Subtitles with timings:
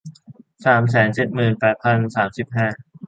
[0.65, 2.67] สามแสนเจ็ดหมื่นแปดพันสามสิบห้า